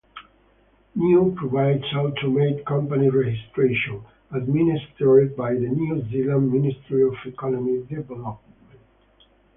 [0.95, 8.39] Niue provides automated Companies Registration, administered by the New Zealand Ministry of Economic Development.